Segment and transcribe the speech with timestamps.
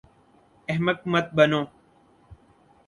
[0.71, 1.61] احمق مت بنو